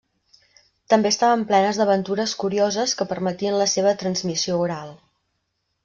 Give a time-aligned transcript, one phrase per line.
[0.93, 4.95] També estaven plenes d'aventures curioses que permetien la seva transmissió oral.